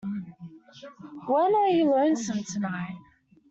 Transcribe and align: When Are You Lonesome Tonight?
When 1.27 1.53
Are 1.53 1.67
You 1.67 1.91
Lonesome 1.91 2.43
Tonight? 2.45 2.97